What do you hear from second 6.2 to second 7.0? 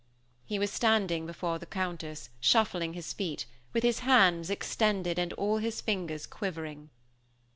quivering.